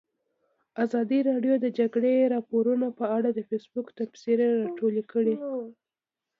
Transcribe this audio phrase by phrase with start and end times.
[0.85, 5.35] ازادي راډیو د د جګړې راپورونه په اړه د فیسبوک تبصرې راټولې کړي.